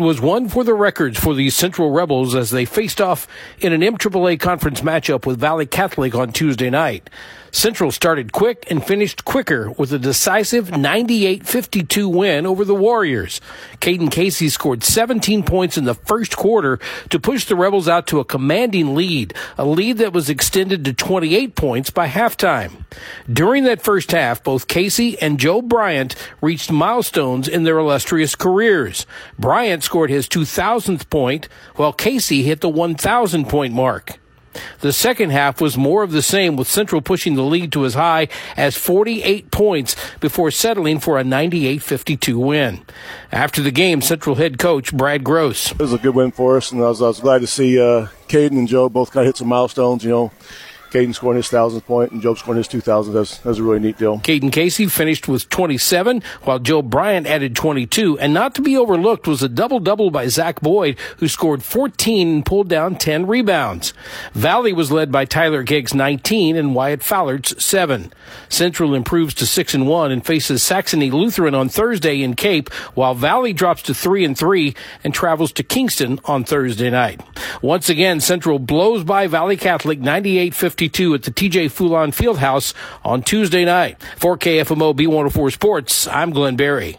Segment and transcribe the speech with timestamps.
[0.00, 3.26] was one for the records for the Central Rebels as they faced off
[3.60, 7.10] in an MAAA conference matchup with Valle Catholic on Tuesday night.
[7.56, 13.40] Central started quick and finished quicker with a decisive 98-52 win over the Warriors.
[13.80, 16.78] Caden Casey scored 17 points in the first quarter
[17.08, 20.92] to push the Rebels out to a commanding lead, a lead that was extended to
[20.92, 22.84] 28 points by halftime.
[23.32, 29.06] During that first half, both Casey and Joe Bryant reached milestones in their illustrious careers.
[29.38, 34.18] Bryant scored his 2000th point, while Casey hit the 1000 point mark.
[34.80, 37.94] The second half was more of the same, with Central pushing the lead to as
[37.94, 42.84] high as 48 points before settling for a 98-52 win.
[43.32, 45.72] After the game, Central head coach Brad Gross.
[45.72, 47.80] It was a good win for us, and I was, I was glad to see
[47.80, 50.04] uh, Caden and Joe both kind of hit some milestones.
[50.04, 50.32] You know,
[50.90, 53.14] Caden scoring his thousandth point and Joe scoring his two thousand.
[53.14, 54.18] That's that's a really neat deal.
[54.18, 58.18] Caden Casey finished with 27, while Joe Bryant added 22.
[58.18, 62.28] And not to be overlooked was a double double by Zach Boyd, who scored 14
[62.28, 63.92] and pulled down 10 rebounds.
[64.32, 68.12] Valle was led by Tyler Giggs 19 and Wyatt Fallards 7.
[68.48, 73.14] Central improves to 6 and 1 and faces Saxony Lutheran on Thursday in Cape, while
[73.14, 74.74] Valle drops to 3 and 3
[75.04, 77.20] and travels to Kingston on Thursday night.
[77.62, 83.22] Once again, Central blows by Valle Catholic 98 52 at the TJ Fulon Fieldhouse on
[83.22, 83.96] Tuesday night.
[84.18, 86.94] For KFMO B104 Sports, I'm Glenn Barry.